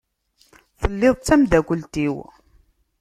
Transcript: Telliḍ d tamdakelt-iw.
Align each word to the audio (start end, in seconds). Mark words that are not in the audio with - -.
Telliḍ 0.81 1.15
d 1.17 1.23
tamdakelt-iw. 1.27 2.15